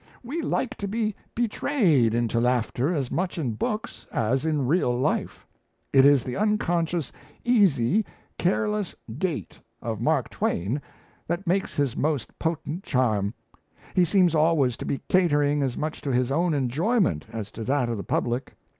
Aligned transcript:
We 0.23 0.41
like 0.41 0.73
to 0.77 0.87
be 0.87 1.13
betrayed 1.35 2.15
into 2.15 2.39
laughter 2.39 2.91
as 2.91 3.11
much 3.11 3.37
in 3.37 3.53
books 3.53 4.07
as 4.11 4.45
in 4.45 4.65
real 4.65 4.97
life. 4.99 5.45
It 5.93 6.07
is 6.07 6.23
the 6.23 6.35
unconscious, 6.35 7.11
easy, 7.45 8.03
careless 8.39 8.95
gait 9.19 9.59
of 9.79 10.01
Mark 10.01 10.31
Twain 10.31 10.81
that 11.27 11.45
makes 11.45 11.75
his 11.75 11.95
most 11.95 12.39
potent 12.39 12.81
charm. 12.83 13.35
He 13.93 14.03
seems 14.03 14.33
always 14.33 14.75
to 14.77 14.85
be 14.85 15.01
catering 15.07 15.61
as 15.61 15.77
much 15.77 16.01
to 16.01 16.11
his 16.11 16.31
own 16.31 16.55
enjoyment 16.55 17.27
as 17.31 17.51
to 17.51 17.63
that 17.65 17.87
of 17.87 17.97
the 17.97 18.03
public. 18.03 18.55